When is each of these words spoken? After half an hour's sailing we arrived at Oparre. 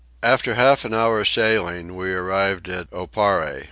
After 0.23 0.55
half 0.55 0.83
an 0.83 0.95
hour's 0.95 1.29
sailing 1.29 1.95
we 1.95 2.11
arrived 2.11 2.67
at 2.67 2.89
Oparre. 2.91 3.59